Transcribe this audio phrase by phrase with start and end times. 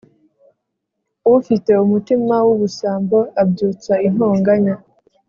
[1.37, 4.75] ufite umutima w’ubusambo abyutsa intonganya